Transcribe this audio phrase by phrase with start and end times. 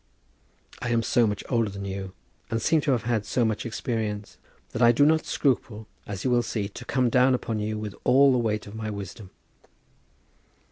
[0.81, 2.13] I am so much older than you,
[2.49, 4.39] and seem to have had so much experience,
[4.71, 7.93] that I do not scruple, as you will see, to come down upon you with
[8.03, 9.29] all the weight of my wisdom.